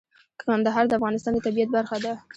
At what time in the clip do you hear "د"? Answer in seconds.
0.87-0.91, 1.33-1.39